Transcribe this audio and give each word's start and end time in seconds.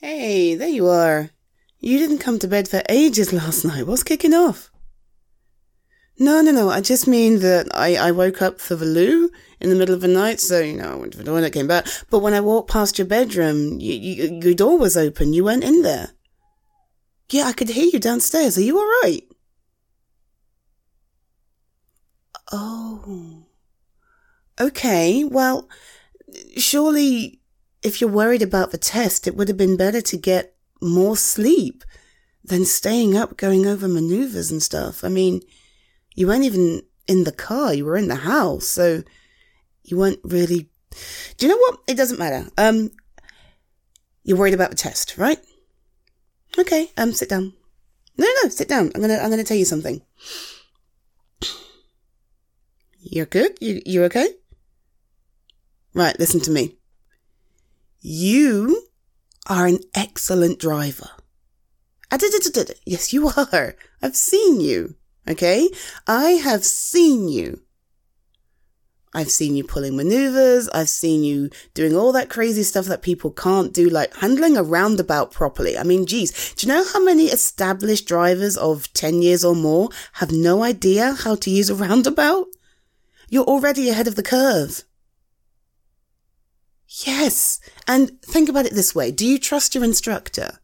Hey, 0.00 0.54
there 0.54 0.68
you 0.68 0.86
are. 0.86 1.30
You 1.80 1.98
didn't 1.98 2.18
come 2.18 2.38
to 2.38 2.48
bed 2.48 2.68
for 2.68 2.82
ages 2.88 3.32
last 3.32 3.64
night. 3.64 3.86
What's 3.86 4.04
kicking 4.04 4.32
off? 4.32 4.70
No, 6.20 6.40
no, 6.40 6.52
no. 6.52 6.70
I 6.70 6.80
just 6.80 7.08
mean 7.08 7.40
that 7.40 7.66
I, 7.74 7.96
I 7.96 8.10
woke 8.12 8.40
up 8.40 8.60
for 8.60 8.76
the 8.76 8.84
loo 8.84 9.30
in 9.60 9.70
the 9.70 9.76
middle 9.76 9.94
of 9.94 10.00
the 10.00 10.08
night, 10.08 10.40
so, 10.40 10.60
you 10.60 10.76
know, 10.76 10.92
I 10.92 10.94
went 10.94 11.12
to 11.12 11.18
the 11.18 11.24
door 11.24 11.36
and 11.36 11.46
I 11.46 11.50
came 11.50 11.66
back. 11.66 11.86
But 12.10 12.20
when 12.20 12.32
I 12.32 12.40
walked 12.40 12.70
past 12.70 12.98
your 12.98 13.06
bedroom, 13.08 13.80
you, 13.80 13.94
you, 13.94 14.40
your 14.42 14.54
door 14.54 14.78
was 14.78 14.96
open. 14.96 15.32
You 15.32 15.44
weren't 15.44 15.64
in 15.64 15.82
there. 15.82 16.10
Yeah, 17.30 17.44
I 17.44 17.52
could 17.52 17.68
hear 17.68 17.90
you 17.92 17.98
downstairs. 17.98 18.56
Are 18.56 18.62
you 18.62 18.78
alright? 18.78 19.24
Oh. 22.52 23.46
Okay, 24.60 25.24
well, 25.24 25.68
surely 26.56 27.40
if 27.82 28.00
you're 28.00 28.10
worried 28.10 28.42
about 28.42 28.70
the 28.70 28.78
test, 28.78 29.26
it 29.26 29.36
would 29.36 29.48
have 29.48 29.56
been 29.56 29.76
better 29.76 30.00
to 30.00 30.16
get 30.16 30.54
more 30.80 31.16
sleep 31.16 31.84
than 32.44 32.64
staying 32.64 33.16
up 33.16 33.36
going 33.36 33.66
over 33.66 33.88
maneuvers 33.88 34.50
and 34.50 34.62
stuff. 34.62 35.04
I 35.04 35.08
mean, 35.08 35.42
you 36.14 36.26
weren't 36.26 36.44
even 36.44 36.82
in 37.06 37.24
the 37.24 37.32
car, 37.32 37.74
you 37.74 37.84
were 37.84 37.96
in 37.96 38.08
the 38.08 38.16
house, 38.16 38.66
so 38.66 39.02
you 39.84 39.96
weren't 39.96 40.20
really. 40.24 40.68
Do 41.36 41.46
you 41.46 41.52
know 41.52 41.58
what? 41.58 41.80
It 41.86 41.96
doesn't 41.96 42.18
matter. 42.18 42.48
Um, 42.56 42.90
you're 44.24 44.38
worried 44.38 44.54
about 44.54 44.70
the 44.70 44.76
test, 44.76 45.16
right? 45.16 45.38
Okay, 46.58 46.90
um, 46.96 47.12
sit 47.12 47.28
down. 47.28 47.52
No, 48.16 48.26
no, 48.42 48.48
sit 48.48 48.68
down. 48.68 48.90
I'm 48.94 49.00
gonna, 49.00 49.18
I'm 49.18 49.30
gonna 49.30 49.44
tell 49.44 49.56
you 49.56 49.64
something. 49.64 50.02
You're 53.00 53.26
good? 53.26 53.56
You, 53.60 53.80
you 53.86 54.04
okay? 54.04 54.28
Right, 55.94 56.18
listen 56.18 56.40
to 56.40 56.50
me. 56.50 56.77
You 58.00 58.86
are 59.48 59.66
an 59.66 59.78
excellent 59.94 60.58
driver. 60.58 61.10
Ah, 62.10 62.18
yes, 62.86 63.12
you 63.12 63.28
are. 63.28 63.74
I've 64.02 64.16
seen 64.16 64.60
you. 64.60 64.94
Okay? 65.28 65.68
I 66.06 66.32
have 66.32 66.64
seen 66.64 67.28
you. 67.28 67.62
I've 69.14 69.30
seen 69.30 69.56
you 69.56 69.64
pulling 69.64 69.96
maneuvers. 69.96 70.68
I've 70.68 70.88
seen 70.88 71.24
you 71.24 71.50
doing 71.74 71.96
all 71.96 72.12
that 72.12 72.28
crazy 72.28 72.62
stuff 72.62 72.86
that 72.86 73.02
people 73.02 73.30
can't 73.30 73.72
do, 73.72 73.88
like 73.88 74.14
handling 74.16 74.56
a 74.56 74.62
roundabout 74.62 75.32
properly. 75.32 75.76
I 75.76 75.82
mean, 75.82 76.06
geez, 76.06 76.54
do 76.54 76.66
you 76.66 76.72
know 76.72 76.84
how 76.92 77.02
many 77.02 77.24
established 77.24 78.06
drivers 78.06 78.56
of 78.56 78.92
10 78.92 79.22
years 79.22 79.44
or 79.44 79.56
more 79.56 79.88
have 80.14 80.30
no 80.30 80.62
idea 80.62 81.14
how 81.14 81.34
to 81.36 81.50
use 81.50 81.70
a 81.70 81.74
roundabout? 81.74 82.46
You're 83.28 83.44
already 83.44 83.88
ahead 83.88 84.06
of 84.06 84.14
the 84.14 84.22
curve. 84.22 84.84
Yes. 86.88 87.60
And 87.86 88.20
think 88.22 88.48
about 88.48 88.66
it 88.66 88.74
this 88.74 88.94
way. 88.94 89.10
Do 89.10 89.26
you 89.26 89.38
trust 89.38 89.74
your 89.74 89.84
instructor? 89.84 90.58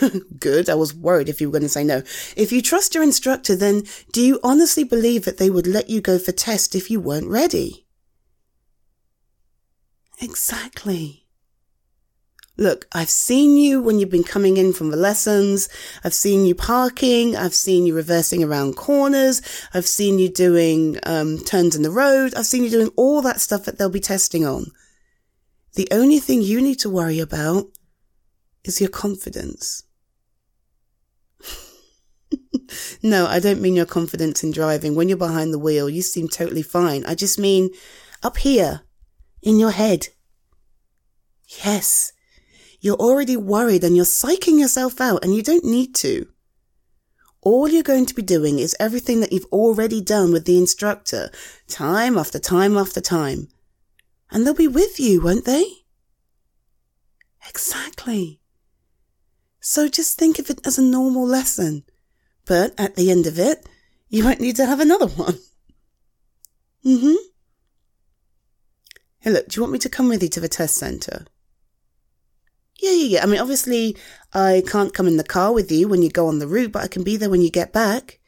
Good. 0.38 0.70
I 0.70 0.74
was 0.74 0.94
worried 0.94 1.28
if 1.28 1.40
you 1.40 1.48
were 1.48 1.52
going 1.52 1.62
to 1.62 1.68
say 1.68 1.84
no. 1.84 2.02
If 2.36 2.52
you 2.52 2.62
trust 2.62 2.94
your 2.94 3.02
instructor, 3.02 3.56
then 3.56 3.82
do 4.12 4.22
you 4.22 4.40
honestly 4.42 4.84
believe 4.84 5.24
that 5.24 5.38
they 5.38 5.50
would 5.50 5.66
let 5.66 5.90
you 5.90 6.00
go 6.00 6.18
for 6.18 6.32
test 6.32 6.74
if 6.74 6.90
you 6.90 7.00
weren't 7.00 7.28
ready? 7.28 7.86
Exactly. 10.20 11.23
Look, 12.56 12.86
I've 12.92 13.10
seen 13.10 13.56
you 13.56 13.82
when 13.82 13.98
you've 13.98 14.10
been 14.10 14.22
coming 14.22 14.56
in 14.56 14.72
from 14.72 14.90
the 14.90 14.96
lessons. 14.96 15.68
I've 16.04 16.14
seen 16.14 16.46
you 16.46 16.54
parking. 16.54 17.36
I've 17.36 17.54
seen 17.54 17.84
you 17.84 17.94
reversing 17.96 18.44
around 18.44 18.76
corners. 18.76 19.42
I've 19.72 19.88
seen 19.88 20.20
you 20.20 20.28
doing 20.28 20.98
um, 21.02 21.38
turns 21.40 21.74
in 21.74 21.82
the 21.82 21.90
road. 21.90 22.32
I've 22.36 22.46
seen 22.46 22.62
you 22.62 22.70
doing 22.70 22.90
all 22.96 23.22
that 23.22 23.40
stuff 23.40 23.64
that 23.64 23.76
they'll 23.76 23.90
be 23.90 23.98
testing 23.98 24.46
on. 24.46 24.66
The 25.74 25.88
only 25.90 26.20
thing 26.20 26.42
you 26.42 26.60
need 26.60 26.78
to 26.80 26.90
worry 26.90 27.18
about 27.18 27.66
is 28.62 28.80
your 28.80 28.90
confidence. 28.90 29.82
no, 33.02 33.26
I 33.26 33.40
don't 33.40 33.60
mean 33.60 33.74
your 33.74 33.84
confidence 33.84 34.44
in 34.44 34.52
driving. 34.52 34.94
When 34.94 35.08
you're 35.08 35.18
behind 35.18 35.52
the 35.52 35.58
wheel, 35.58 35.90
you 35.90 36.02
seem 36.02 36.28
totally 36.28 36.62
fine. 36.62 37.04
I 37.04 37.16
just 37.16 37.36
mean 37.36 37.70
up 38.22 38.36
here 38.38 38.82
in 39.42 39.58
your 39.58 39.72
head. 39.72 40.08
Yes. 41.64 42.13
You're 42.84 42.96
already 42.96 43.34
worried 43.34 43.82
and 43.82 43.96
you're 43.96 44.04
psyching 44.04 44.60
yourself 44.60 45.00
out 45.00 45.24
and 45.24 45.34
you 45.34 45.42
don't 45.42 45.64
need 45.64 45.94
to. 45.94 46.28
All 47.40 47.66
you're 47.66 47.82
going 47.82 48.04
to 48.04 48.14
be 48.14 48.20
doing 48.20 48.58
is 48.58 48.76
everything 48.78 49.20
that 49.20 49.32
you've 49.32 49.46
already 49.46 50.02
done 50.02 50.32
with 50.32 50.44
the 50.44 50.58
instructor, 50.58 51.30
time 51.66 52.18
after 52.18 52.38
time 52.38 52.76
after 52.76 53.00
time. 53.00 53.48
And 54.30 54.46
they'll 54.46 54.52
be 54.52 54.68
with 54.68 55.00
you, 55.00 55.22
won't 55.22 55.46
they? 55.46 55.64
Exactly. 57.48 58.42
So 59.60 59.88
just 59.88 60.18
think 60.18 60.38
of 60.38 60.50
it 60.50 60.60
as 60.66 60.76
a 60.76 60.82
normal 60.82 61.26
lesson. 61.26 61.84
But 62.44 62.74
at 62.76 62.96
the 62.96 63.10
end 63.10 63.26
of 63.26 63.38
it, 63.38 63.66
you 64.10 64.24
won't 64.24 64.40
need 64.40 64.56
to 64.56 64.66
have 64.66 64.80
another 64.80 65.06
one. 65.06 65.38
Mm-hmm. 66.84 67.14
Hey, 69.20 69.30
look, 69.30 69.48
do 69.48 69.56
you 69.56 69.62
want 69.62 69.72
me 69.72 69.78
to 69.78 69.88
come 69.88 70.10
with 70.10 70.22
you 70.22 70.28
to 70.28 70.40
the 70.40 70.48
test 70.48 70.74
centre? 70.74 71.24
Yeah, 72.80 72.90
yeah, 72.90 73.04
yeah. 73.04 73.22
I 73.22 73.26
mean, 73.26 73.40
obviously, 73.40 73.96
I 74.32 74.62
can't 74.66 74.94
come 74.94 75.06
in 75.06 75.16
the 75.16 75.24
car 75.24 75.52
with 75.52 75.70
you 75.70 75.88
when 75.88 76.02
you 76.02 76.10
go 76.10 76.26
on 76.26 76.38
the 76.38 76.48
route, 76.48 76.72
but 76.72 76.82
I 76.82 76.88
can 76.88 77.04
be 77.04 77.16
there 77.16 77.30
when 77.30 77.40
you 77.40 77.50
get 77.50 77.72
back. 77.72 78.18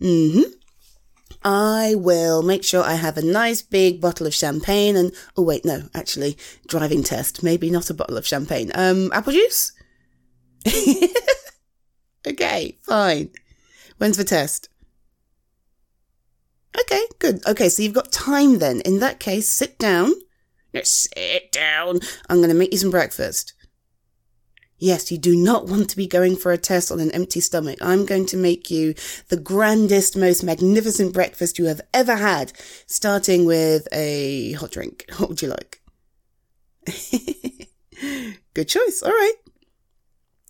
Mm 0.00 0.32
hmm. 0.32 0.50
I 1.42 1.94
will 1.96 2.42
make 2.42 2.64
sure 2.64 2.82
I 2.82 2.94
have 2.94 3.16
a 3.16 3.22
nice 3.22 3.62
big 3.62 4.00
bottle 4.00 4.26
of 4.26 4.34
champagne 4.34 4.94
and, 4.94 5.12
oh 5.36 5.42
wait, 5.42 5.64
no, 5.64 5.84
actually, 5.94 6.36
driving 6.66 7.02
test. 7.02 7.42
Maybe 7.42 7.70
not 7.70 7.88
a 7.88 7.94
bottle 7.94 8.18
of 8.18 8.26
champagne. 8.26 8.70
Um, 8.74 9.10
apple 9.12 9.32
juice? 9.32 9.72
okay, 12.26 12.76
fine. 12.82 13.30
When's 13.96 14.18
the 14.18 14.24
test? 14.24 14.68
Okay, 16.78 17.06
good. 17.18 17.46
Okay, 17.46 17.68
so 17.68 17.82
you've 17.82 17.94
got 17.94 18.12
time 18.12 18.58
then. 18.58 18.80
In 18.82 18.98
that 19.00 19.18
case, 19.18 19.48
sit 19.48 19.78
down 19.78 20.12
now 20.72 20.80
sit 20.84 21.52
down. 21.52 22.00
I'm 22.28 22.38
going 22.38 22.48
to 22.48 22.54
make 22.54 22.72
you 22.72 22.78
some 22.78 22.90
breakfast. 22.90 23.54
Yes, 24.78 25.12
you 25.12 25.18
do 25.18 25.36
not 25.36 25.66
want 25.66 25.90
to 25.90 25.96
be 25.96 26.06
going 26.06 26.36
for 26.36 26.52
a 26.52 26.58
test 26.58 26.90
on 26.90 27.00
an 27.00 27.10
empty 27.12 27.40
stomach. 27.40 27.78
I'm 27.82 28.06
going 28.06 28.24
to 28.26 28.36
make 28.38 28.70
you 28.70 28.94
the 29.28 29.36
grandest, 29.36 30.16
most 30.16 30.42
magnificent 30.42 31.12
breakfast 31.12 31.58
you 31.58 31.66
have 31.66 31.82
ever 31.92 32.16
had, 32.16 32.54
starting 32.86 33.44
with 33.44 33.86
a 33.92 34.52
hot 34.52 34.70
drink. 34.70 35.04
What 35.18 35.28
would 35.28 35.42
you 35.42 35.48
like? 35.48 35.82
Good 38.54 38.68
choice. 38.68 39.02
All 39.02 39.10
right. 39.10 39.34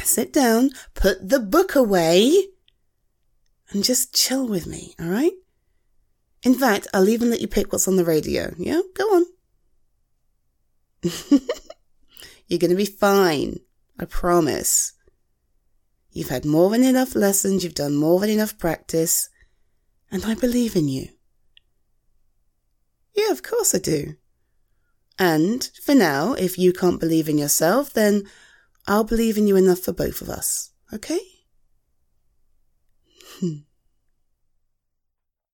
Sit 0.00 0.32
down, 0.32 0.70
put 0.94 1.28
the 1.28 1.40
book 1.40 1.74
away, 1.74 2.46
and 3.70 3.82
just 3.82 4.14
chill 4.14 4.46
with 4.46 4.68
me. 4.68 4.94
All 5.00 5.06
right. 5.08 5.32
In 6.44 6.54
fact, 6.54 6.86
I'll 6.94 7.08
even 7.08 7.30
let 7.30 7.40
you 7.40 7.48
pick 7.48 7.72
what's 7.72 7.88
on 7.88 7.96
the 7.96 8.04
radio. 8.04 8.54
Yeah, 8.56 8.82
go 8.94 9.04
on. 9.04 9.26
You're 12.46 12.58
going 12.58 12.70
to 12.70 12.76
be 12.76 12.86
fine. 12.86 13.60
I 13.98 14.04
promise. 14.04 14.92
You've 16.10 16.28
had 16.28 16.44
more 16.44 16.70
than 16.70 16.84
enough 16.84 17.14
lessons, 17.14 17.64
you've 17.64 17.74
done 17.74 17.96
more 17.96 18.20
than 18.20 18.28
enough 18.28 18.58
practice, 18.58 19.30
and 20.10 20.24
I 20.26 20.34
believe 20.34 20.76
in 20.76 20.88
you. 20.88 21.08
Yeah, 23.14 23.30
of 23.30 23.42
course 23.42 23.74
I 23.74 23.78
do. 23.78 24.16
And 25.18 25.70
for 25.82 25.94
now, 25.94 26.34
if 26.34 26.58
you 26.58 26.72
can't 26.72 27.00
believe 27.00 27.28
in 27.28 27.38
yourself, 27.38 27.92
then 27.92 28.24
I'll 28.86 29.04
believe 29.04 29.38
in 29.38 29.46
you 29.46 29.56
enough 29.56 29.78
for 29.78 29.92
both 29.92 30.20
of 30.20 30.28
us, 30.28 30.70
okay? 30.92 31.20
Hmm. 33.38 33.58